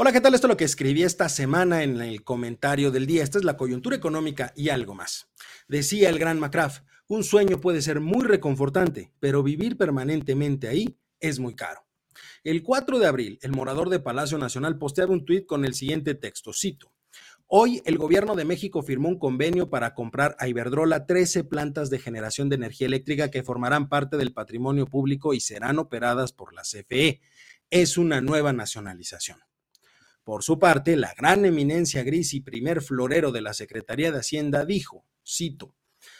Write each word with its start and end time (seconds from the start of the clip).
Hola, 0.00 0.12
¿qué 0.12 0.20
tal? 0.20 0.32
Esto 0.32 0.46
es 0.46 0.50
lo 0.50 0.56
que 0.56 0.64
escribí 0.64 1.02
esta 1.02 1.28
semana 1.28 1.82
en 1.82 2.00
el 2.00 2.22
comentario 2.22 2.92
del 2.92 3.04
día. 3.04 3.24
Esta 3.24 3.38
es 3.38 3.44
la 3.44 3.56
coyuntura 3.56 3.96
económica 3.96 4.52
y 4.54 4.68
algo 4.68 4.94
más. 4.94 5.28
Decía 5.66 6.08
el 6.08 6.20
gran 6.20 6.38
McCraft, 6.38 6.84
un 7.08 7.24
sueño 7.24 7.60
puede 7.60 7.82
ser 7.82 7.98
muy 7.98 8.24
reconfortante, 8.24 9.10
pero 9.18 9.42
vivir 9.42 9.76
permanentemente 9.76 10.68
ahí 10.68 10.96
es 11.18 11.40
muy 11.40 11.56
caro. 11.56 11.84
El 12.44 12.62
4 12.62 13.00
de 13.00 13.08
abril, 13.08 13.40
el 13.42 13.50
morador 13.50 13.88
de 13.88 13.98
Palacio 13.98 14.38
Nacional 14.38 14.78
posteaba 14.78 15.12
un 15.12 15.24
tuit 15.24 15.46
con 15.46 15.64
el 15.64 15.74
siguiente 15.74 16.14
texto, 16.14 16.52
cito, 16.52 16.92
Hoy 17.48 17.82
el 17.84 17.98
gobierno 17.98 18.36
de 18.36 18.44
México 18.44 18.84
firmó 18.84 19.08
un 19.08 19.18
convenio 19.18 19.68
para 19.68 19.94
comprar 19.94 20.36
a 20.38 20.46
Iberdrola 20.46 21.06
13 21.06 21.42
plantas 21.42 21.90
de 21.90 21.98
generación 21.98 22.48
de 22.48 22.54
energía 22.54 22.86
eléctrica 22.86 23.32
que 23.32 23.42
formarán 23.42 23.88
parte 23.88 24.16
del 24.16 24.32
patrimonio 24.32 24.86
público 24.86 25.34
y 25.34 25.40
serán 25.40 25.80
operadas 25.80 26.32
por 26.32 26.54
la 26.54 26.62
CFE. 26.62 27.20
Es 27.68 27.98
una 27.98 28.20
nueva 28.20 28.52
nacionalización. 28.52 29.40
Por 30.28 30.42
su 30.42 30.58
parte, 30.58 30.94
la 30.98 31.14
gran 31.16 31.46
eminencia 31.46 32.02
gris 32.02 32.34
y 32.34 32.40
primer 32.40 32.82
florero 32.82 33.32
de 33.32 33.40
la 33.40 33.54
Secretaría 33.54 34.12
de 34.12 34.18
Hacienda 34.18 34.66
dijo, 34.66 35.06
cito, 35.26 35.74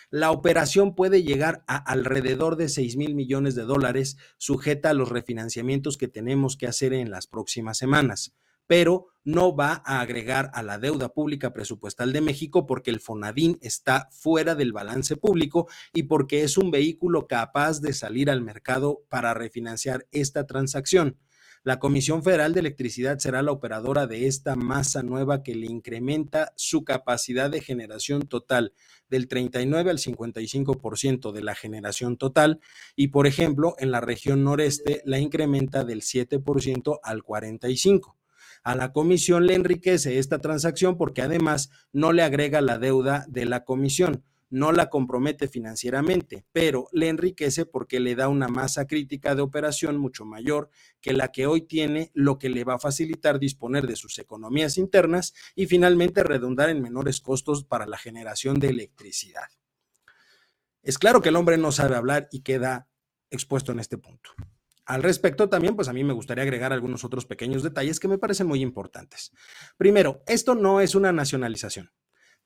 la 0.09 0.31
operación 0.31 0.95
puede 0.95 1.23
llegar 1.23 1.62
a 1.67 1.77
alrededor 1.77 2.57
de 2.57 2.71
6 2.71 2.97
mil 2.97 3.15
millones 3.15 3.55
de 3.55 3.65
dólares, 3.65 4.17
sujeta 4.39 4.89
a 4.89 4.95
los 4.95 5.11
refinanciamientos 5.11 5.98
que 5.98 6.09
tenemos 6.09 6.57
que 6.57 6.67
hacer 6.67 6.95
en 6.95 7.11
las 7.11 7.27
próximas 7.27 7.77
semanas, 7.77 8.34
pero 8.67 9.09
no 9.25 9.55
va 9.55 9.83
a 9.84 10.01
agregar 10.01 10.51
a 10.55 10.62
la 10.62 10.79
deuda 10.79 11.11
pública 11.11 11.53
presupuestal 11.53 12.15
de 12.15 12.23
México 12.23 12.65
porque 12.65 12.91
el 12.91 13.01
Fonadín 13.01 13.59
está 13.61 14.09
fuera 14.11 14.55
del 14.55 14.73
balance 14.73 15.19
público 15.19 15.69
y 15.93 16.05
porque 16.05 16.45
es 16.45 16.56
un 16.56 16.70
vehículo 16.70 17.27
capaz 17.27 17.83
de 17.83 17.92
salir 17.92 18.31
al 18.31 18.41
mercado 18.41 19.03
para 19.11 19.34
refinanciar 19.34 20.06
esta 20.12 20.47
transacción. 20.47 21.19
La 21.69 21.78
Comisión 21.78 22.22
Federal 22.22 22.55
de 22.55 22.61
Electricidad 22.61 23.19
será 23.19 23.42
la 23.42 23.52
operadora 23.52 24.06
de 24.06 24.27
esta 24.27 24.56
masa 24.56 25.02
nueva 25.02 25.42
que 25.42 25.55
le 25.55 25.66
incrementa 25.66 26.55
su 26.56 26.83
capacidad 26.83 27.50
de 27.50 27.61
generación 27.61 28.22
total 28.22 28.72
del 29.11 29.28
39 29.28 29.91
al 29.91 29.98
55% 29.98 31.30
de 31.30 31.42
la 31.42 31.55
generación 31.55 32.16
total 32.16 32.61
y, 32.96 33.08
por 33.08 33.27
ejemplo, 33.27 33.74
en 33.80 33.91
la 33.91 34.00
región 34.00 34.44
noreste 34.44 35.02
la 35.05 35.19
incrementa 35.19 35.84
del 35.84 36.00
7% 36.00 37.00
al 37.02 37.22
45%. 37.22 38.14
A 38.62 38.74
la 38.74 38.91
comisión 38.94 39.46
le 39.46 39.55
enriquece 39.55 40.19
esta 40.19 40.39
transacción 40.39 40.96
porque 40.96 41.20
además 41.20 41.69
no 41.92 42.14
le 42.14 42.22
agrega 42.22 42.62
la 42.62 42.78
deuda 42.78 43.27
de 43.28 43.44
la 43.44 43.64
comisión 43.64 44.24
no 44.51 44.73
la 44.73 44.89
compromete 44.89 45.49
financieramente, 45.49 46.45
pero 46.53 46.89
le 46.93 47.09
enriquece 47.09 47.67
porque 47.67 48.01
le 48.01 48.15
da 48.15 48.29
una 48.29 48.49
masa 48.49 48.87
crítica 48.87 49.35
de 49.35 49.43
operación 49.43 49.99
mucho 49.99 50.25
mayor 50.25 50.71
que 51.01 51.13
la 51.13 51.33
que 51.33 51.47
hoy 51.47 51.63
tiene, 51.63 52.11
lo 52.15 52.39
que 52.39 52.49
le 52.49 52.65
va 52.65 52.75
a 52.75 52.79
facilitar 52.79 53.39
disponer 53.39 53.87
de 53.87 53.97
sus 53.97 54.19
economías 54.19 54.79
internas 54.79 55.35
y 55.55 55.67
finalmente 55.67 56.25
redundar 56.25 56.71
en 56.71 56.83
menores 56.83 57.21
costos 57.21 57.65
para 57.65 57.87
la 57.87 57.99
generación 57.99 58.59
de 58.59 58.69
electricidad. 58.69 59.49
Es 60.83 60.99
claro 60.99 61.21
que 61.21 61.29
el 61.29 61.37
hombre 61.37 61.59
no 61.59 61.73
sabe 61.73 61.97
hablar 61.97 62.29
y 62.31 62.41
queda 62.41 62.89
expuesto 63.31 63.73
en 63.73 63.81
este 63.81 63.99
punto. 63.99 64.31
Al 64.87 65.03
respecto 65.03 65.51
también, 65.51 65.77
pues 65.77 65.89
a 65.89 65.93
mí 65.93 66.03
me 66.03 66.15
gustaría 66.15 66.45
agregar 66.45 66.73
algunos 66.73 67.05
otros 67.05 67.27
pequeños 67.27 67.63
detalles 67.63 68.01
que 68.01 68.09
me 68.09 68.17
parecen 68.17 68.47
muy 68.47 68.63
importantes. 68.63 69.33
Primero, 69.77 70.23
esto 70.27 70.55
no 70.55 70.81
es 70.81 70.95
una 70.95 71.13
nacionalización 71.13 71.93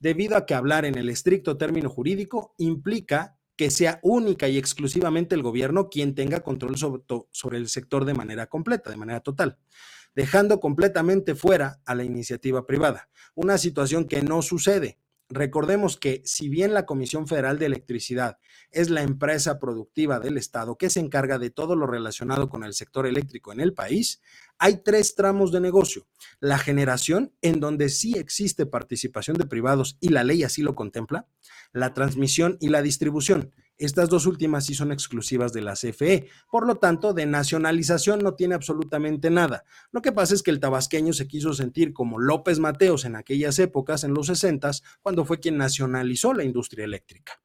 debido 0.03 0.37
a 0.37 0.47
que 0.47 0.55
hablar 0.55 0.85
en 0.85 0.99
el 0.99 1.09
estricto 1.09 1.57
término 1.57 1.89
jurídico 1.89 2.55
implica 2.59 3.39
que 3.57 3.71
sea 3.71 4.01
única 4.03 4.49
y 4.49 4.59
exclusivamente 4.59 5.37
el 5.37 5.43
gobierno 5.43 5.91
quien 5.91 6.17
tenga 6.17 6.41
control 6.41 6.77
sobre, 6.77 7.57
el 7.57 7.69
sector 7.69 8.05
de 8.05 8.13
manera 8.13 8.49
completa, 8.49 8.91
de 8.91 8.97
manera 8.97 9.21
total, 9.21 9.59
dejando 10.17 10.59
completamente 10.59 11.37
fuera 11.37 11.81
a 11.87 11.95
la 11.95 12.03
iniciativa 12.03 12.67
privada, 12.67 13.11
una 13.37 13.59
situación 13.59 14.07
que 14.07 14.23
no 14.23 14.43
sucede 14.43 14.99
Recordemos 15.35 15.97
que 15.97 16.21
si 16.27 16.51
bien 16.51 16.75
la 16.75 16.85
Comisión 16.85 17.27
Federal 17.27 17.59
de 17.59 17.65
Electricidad 17.65 18.37
es 18.71 18.91
la 18.91 19.03
empresa 19.03 19.59
productiva 19.59 20.21
del 20.21 20.37
Estado 20.37 20.77
que 20.77 20.91
se 20.91 21.01
encarga 21.01 21.39
de 21.39 21.49
todo 21.49 21.75
lo 21.75 21.87
relacionado 21.87 22.51
con 22.51 22.65
el 22.65 22.75
sector 22.75 23.07
eléctrico 23.07 23.51
en 23.51 23.61
el 23.61 23.73
país, 23.73 24.21
hay 24.59 24.83
tres 24.83 25.15
tramos 25.15 25.51
de 25.51 25.61
negocio. 25.61 26.07
La 26.39 26.59
generación, 26.59 27.33
en 27.41 27.61
donde 27.61 27.89
sí 27.89 28.19
existe 28.19 28.67
participación 28.67 29.39
de 29.39 29.47
privados 29.47 29.97
y 30.01 30.11
la 30.11 30.23
ley 30.23 30.45
así 30.45 30.61
lo 30.61 30.75
contempla, 30.75 31.27
la 31.73 31.95
transmisión 31.95 32.59
y 32.61 32.69
la 32.69 32.83
distribución, 32.83 33.55
estas 33.85 34.09
dos 34.09 34.27
últimas 34.27 34.67
sí 34.67 34.75
son 34.75 34.93
exclusivas 34.93 35.53
de 35.53 35.63
la 35.63 35.75
CFE, 35.75 36.29
por 36.51 36.67
lo 36.67 36.77
tanto, 36.77 37.13
de 37.13 37.27
nacionalización 37.27 38.21
no 38.21 38.35
tiene 38.35 38.55
absolutamente 38.55 39.31
nada. 39.31 39.65
Lo 39.91 40.03
que 40.03 40.13
pasa 40.13 40.35
es 40.35 40.43
que 40.43 40.51
el 40.51 40.61
tabasqueño 40.61 41.13
se 41.13 41.27
quiso 41.27 41.53
sentir 41.53 41.93
como 41.93 42.19
López 42.19 42.59
Mateos 42.59 43.05
en 43.05 43.17
aquellas 43.17 43.59
épocas, 43.59 44.05
en 44.05 44.15
los 44.15 44.27
60, 44.27 44.71
cuando 45.01 45.25
fue 45.25 45.41
quien 45.41 45.57
nacionalizó 45.57 46.35
la 46.35 46.45
industria 46.45 46.85
eléctrica. 46.85 47.41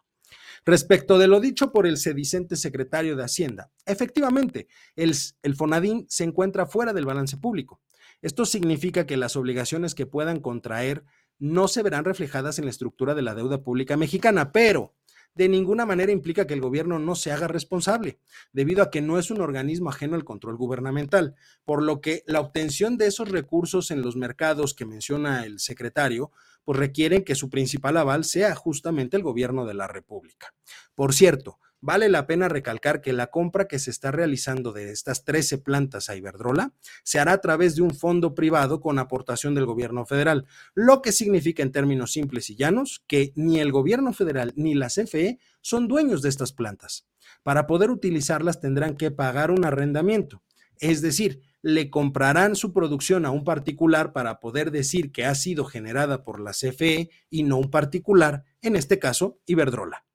Respecto 0.65 1.17
de 1.17 1.27
lo 1.27 1.39
dicho 1.39 1.71
por 1.71 1.87
el 1.87 1.97
sedicente 1.97 2.55
secretario 2.55 3.15
de 3.15 3.23
Hacienda, 3.23 3.71
efectivamente, 3.85 4.67
el, 4.95 5.15
el 5.41 5.55
Fonadín 5.55 6.05
se 6.09 6.25
encuentra 6.25 6.65
fuera 6.65 6.93
del 6.93 7.05
balance 7.05 7.37
público. 7.37 7.81
Esto 8.21 8.45
significa 8.45 9.05
que 9.05 9.15
las 9.15 9.35
obligaciones 9.35 9.95
que 9.95 10.07
puedan 10.07 10.39
contraer 10.39 11.05
no 11.39 11.67
se 11.67 11.83
verán 11.83 12.03
reflejadas 12.03 12.57
en 12.59 12.65
la 12.65 12.71
estructura 12.71 13.15
de 13.15 13.21
la 13.21 13.35
deuda 13.35 13.63
pública 13.63 13.95
mexicana, 13.95 14.51
pero 14.51 14.96
de 15.37 15.49
ninguna 15.49 15.85
manera 15.85 16.11
implica 16.11 16.47
que 16.47 16.55
el 16.55 16.61
gobierno 16.61 16.97
no 16.97 17.15
se 17.15 17.31
haga 17.31 17.47
responsable, 17.47 18.19
debido 18.51 18.81
a 18.81 18.89
que 18.89 19.01
no 19.01 19.19
es 19.19 19.29
un 19.29 19.39
organismo 19.39 19.89
ajeno 19.89 20.15
al 20.15 20.23
control 20.23 20.57
gubernamental, 20.57 21.35
por 21.63 21.83
lo 21.83 22.01
que 22.01 22.23
la 22.25 22.39
obtención 22.39 22.97
de 22.97 23.07
esos 23.07 23.29
recursos 23.29 23.91
en 23.91 24.01
los 24.01 24.15
mercados 24.15 24.73
que 24.73 24.85
menciona 24.85 25.45
el 25.45 25.59
secretario, 25.59 26.31
pues 26.65 26.79
requieren 26.79 27.23
que 27.23 27.35
su 27.35 27.49
principal 27.49 27.97
aval 27.97 28.25
sea 28.25 28.55
justamente 28.55 29.15
el 29.15 29.23
gobierno 29.23 29.65
de 29.65 29.75
la 29.75 29.87
República. 29.87 30.53
Por 30.95 31.13
cierto, 31.13 31.59
Vale 31.79 32.09
la 32.09 32.25
pena 32.25 32.49
recalcar 32.49 33.01
que 33.01 33.13
la 33.13 33.27
compra 33.27 33.67
que 33.67 33.77
se 33.77 33.91
está 33.91 34.11
realizando 34.11 34.71
de 34.71 34.91
estas 34.91 35.23
13 35.25 35.59
plantas 35.59 36.09
a 36.09 36.15
Iberdrola 36.15 36.73
se 37.03 37.19
hará 37.19 37.33
a 37.33 37.41
través 37.41 37.75
de 37.75 37.83
un 37.83 37.93
fondo 37.93 38.33
privado 38.33 38.81
con 38.81 38.97
aportación 38.97 39.53
del 39.53 39.67
gobierno 39.67 40.03
federal, 40.03 40.47
lo 40.73 41.03
que 41.03 41.11
significa 41.11 41.61
en 41.61 41.71
términos 41.71 42.13
simples 42.13 42.49
y 42.49 42.55
llanos 42.55 43.03
que 43.05 43.31
ni 43.35 43.59
el 43.59 43.71
gobierno 43.71 44.11
federal 44.11 44.53
ni 44.55 44.73
la 44.73 44.87
CFE 44.87 45.37
son 45.61 45.87
dueños 45.87 46.23
de 46.23 46.29
estas 46.29 46.51
plantas. 46.51 47.05
Para 47.43 47.67
poder 47.67 47.91
utilizarlas 47.91 48.59
tendrán 48.59 48.97
que 48.97 49.11
pagar 49.11 49.51
un 49.51 49.63
arrendamiento, 49.63 50.41
es 50.79 51.03
decir, 51.03 51.41
le 51.61 51.91
comprarán 51.91 52.55
su 52.55 52.73
producción 52.73 53.23
a 53.25 53.31
un 53.31 53.43
particular 53.43 54.13
para 54.13 54.39
poder 54.39 54.71
decir 54.71 55.11
que 55.11 55.25
ha 55.25 55.35
sido 55.35 55.65
generada 55.65 56.23
por 56.23 56.39
la 56.39 56.51
CFE 56.51 57.11
y 57.29 57.43
no 57.43 57.57
un 57.57 57.69
particular, 57.69 58.45
en 58.61 58.75
este 58.75 58.97
caso 58.97 59.39
Iberdrola. 59.45 60.06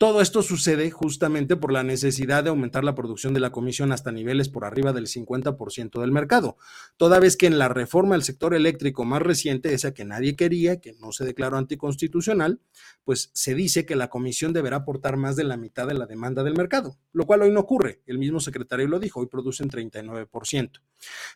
Todo 0.00 0.22
esto 0.22 0.40
sucede 0.40 0.90
justamente 0.90 1.56
por 1.56 1.72
la 1.72 1.82
necesidad 1.82 2.42
de 2.42 2.48
aumentar 2.48 2.84
la 2.84 2.94
producción 2.94 3.34
de 3.34 3.40
la 3.40 3.52
comisión 3.52 3.92
hasta 3.92 4.10
niveles 4.10 4.48
por 4.48 4.64
arriba 4.64 4.94
del 4.94 5.08
50% 5.08 6.00
del 6.00 6.10
mercado, 6.10 6.56
toda 6.96 7.20
vez 7.20 7.36
que 7.36 7.46
en 7.46 7.58
la 7.58 7.68
reforma 7.68 8.14
del 8.14 8.22
sector 8.22 8.54
eléctrico 8.54 9.04
más 9.04 9.20
reciente, 9.20 9.74
esa 9.74 9.92
que 9.92 10.06
nadie 10.06 10.36
quería, 10.36 10.80
que 10.80 10.94
no 10.94 11.12
se 11.12 11.26
declaró 11.26 11.58
anticonstitucional, 11.58 12.62
pues 13.04 13.30
se 13.34 13.54
dice 13.54 13.84
que 13.84 13.94
la 13.94 14.08
comisión 14.08 14.54
deberá 14.54 14.76
aportar 14.76 15.18
más 15.18 15.36
de 15.36 15.44
la 15.44 15.58
mitad 15.58 15.86
de 15.86 15.92
la 15.92 16.06
demanda 16.06 16.42
del 16.44 16.56
mercado, 16.56 16.96
lo 17.12 17.26
cual 17.26 17.42
hoy 17.42 17.50
no 17.50 17.60
ocurre. 17.60 18.00
El 18.06 18.18
mismo 18.18 18.40
secretario 18.40 18.88
lo 18.88 19.00
dijo, 19.00 19.20
hoy 19.20 19.26
producen 19.26 19.68
39%, 19.68 20.80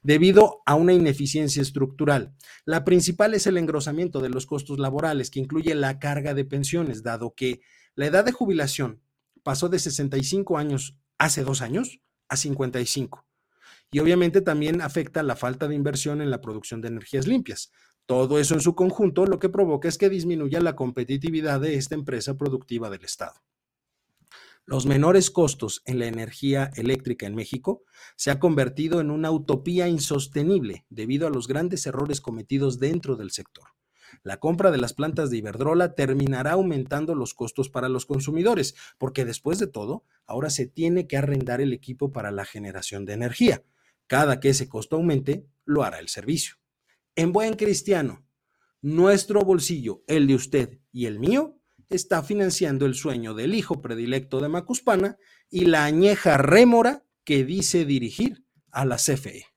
debido 0.03 0.63
a 0.65 0.75
una 0.75 0.95
ineficiencia 0.95 1.61
estructural. 1.61 2.35
La 2.65 2.83
principal 2.87 3.35
es 3.35 3.47
el 3.47 3.59
engrosamiento 3.59 4.21
de 4.21 4.31
los 4.31 4.47
costos 4.47 4.79
laborales, 4.79 5.31
que 5.31 5.41
incluye 5.41 5.75
la 5.75 5.99
carga 5.99 6.33
de 6.33 6.47
pensiones, 6.47 7.03
dado 7.03 7.35
que 7.35 7.61
la 7.97 8.07
edad 8.07 8.25
de 8.25 8.33
jubilación 8.33 9.01
pasó 9.43 9.69
de 9.69 9.79
65 9.79 10.59
años 10.59 10.97
hace 11.19 11.45
dos 11.45 11.63
años 11.63 12.01
a 12.29 12.37
55. 12.37 13.27
Y 13.93 14.01
obviamente 14.01 14.41
también 14.41 14.81
afecta 14.81 15.23
la 15.23 15.37
falta 15.37 15.69
de 15.69 15.77
inversión 15.77 16.21
en 16.21 16.31
la 16.31 16.41
producción 16.41 16.81
de 16.81 16.89
energías 16.89 17.29
limpias. 17.29 17.71
Todo 18.07 18.39
eso 18.39 18.55
en 18.55 18.61
su 18.61 18.75
conjunto 18.75 19.27
lo 19.27 19.39
que 19.39 19.49
provoca 19.49 19.89
es 19.89 19.99
que 19.99 20.11
disminuya 20.11 20.61
la 20.61 20.75
competitividad 20.75 21.61
de 21.61 21.77
esta 21.77 21.95
empresa 21.95 22.37
productiva 22.37 22.91
del 22.91 23.05
Estado. 23.05 23.41
Los 24.67 24.87
menores 24.87 25.31
costos 25.31 25.83
en 25.85 25.99
la 25.99 26.07
energía 26.07 26.71
eléctrica 26.75 27.27
en 27.27 27.35
México 27.35 27.83
se 28.17 28.31
ha 28.31 28.41
convertido 28.41 29.01
en 29.01 29.11
una 29.11 29.31
utopía 29.31 29.89
insostenible 29.89 30.87
debido 30.89 31.27
a 31.27 31.31
los 31.31 31.47
grandes 31.47 31.87
errores 31.87 32.21
cometidos 32.21 32.79
dentro 32.81 33.17
del 33.17 33.31
sector. 33.31 33.69
La 34.23 34.39
compra 34.39 34.71
de 34.71 34.79
las 34.79 34.93
plantas 34.93 35.31
de 35.31 35.39
Iberdrola 35.39 35.95
terminará 35.95 36.53
aumentando 36.53 37.15
los 37.15 37.35
costos 37.35 37.69
para 37.69 37.89
los 37.89 38.07
consumidores, 38.07 38.75
porque 38.99 39.25
después 39.25 39.59
de 39.59 39.67
todo, 39.67 40.05
ahora 40.27 40.51
se 40.51 40.67
tiene 40.67 41.07
que 41.07 41.17
arrendar 41.17 41.61
el 41.61 41.73
equipo 41.73 42.13
para 42.13 42.31
la 42.31 42.45
generación 42.45 43.05
de 43.05 43.15
energía. 43.15 43.63
Cada 44.07 44.41
que 44.41 44.51
ese 44.51 44.69
costo 44.69 44.97
aumente, 44.97 45.47
lo 45.65 45.83
hará 45.83 45.99
el 45.99 46.09
servicio. 46.09 46.57
En 47.17 47.33
buen 47.33 47.55
cristiano, 47.55 48.27
nuestro 48.83 49.41
bolsillo, 49.41 50.03
el 50.07 50.27
de 50.27 50.35
usted 50.35 50.79
y 50.93 51.07
el 51.07 51.19
mío, 51.19 51.59
está 51.89 52.23
financiando 52.23 52.87
el 52.87 52.95
sueño 52.95 53.35
del 53.35 53.55
hijo 53.55 53.81
predilecto 53.81 54.41
de 54.41 54.49
Macuspana 54.49 55.17
y 55.51 55.67
la 55.67 55.85
añeja 55.85 56.37
rémora 56.37 57.05
que 57.25 57.45
dice 57.45 57.85
dirigir 57.85 58.45
a 58.71 58.85
la 58.85 58.97
CFE. 58.97 59.54